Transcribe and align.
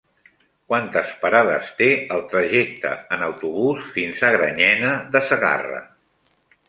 Quantes 0.71 1.09
parades 1.25 1.67
té 1.81 1.89
el 2.15 2.23
trajecte 2.31 2.93
en 3.17 3.25
autobús 3.27 3.85
fins 3.99 4.25
a 4.27 4.33
Granyena 4.37 4.93
de 5.17 5.23
Segarra? 5.29 5.85